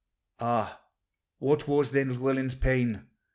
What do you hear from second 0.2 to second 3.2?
363 Ah, what was then Llewellyn's pain!